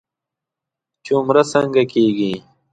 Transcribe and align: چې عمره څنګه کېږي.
چې 1.03 1.11
عمره 1.17 1.43
څنګه 1.51 1.83
کېږي. 1.93 2.33